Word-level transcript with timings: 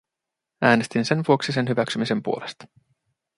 Äänestin 0.61 1.05
sen 1.05 1.23
vuoksi 1.27 1.51
sen 1.51 1.67
hyväksymisen 1.69 2.23
puolesta. 2.23 2.67